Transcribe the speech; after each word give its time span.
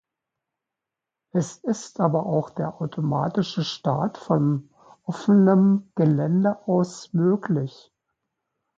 Es 1.31 1.57
ist 1.59 1.99
aber 1.99 2.25
auch 2.25 2.49
der 2.49 2.81
automatische 2.81 3.63
Start 3.63 4.17
von 4.17 4.71
offenem 5.03 5.91
Gelände 5.93 6.57
aus 6.67 7.13
möglich. 7.13 7.93